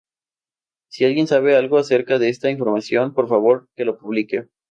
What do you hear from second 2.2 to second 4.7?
esta información por favor que lo publique.